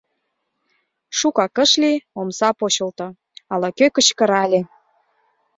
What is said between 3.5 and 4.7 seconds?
ала-кӧ кычкырале: